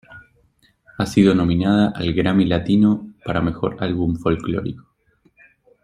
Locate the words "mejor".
3.39-3.77